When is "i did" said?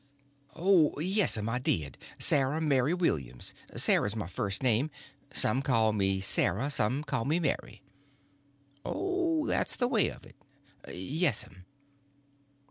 1.47-1.95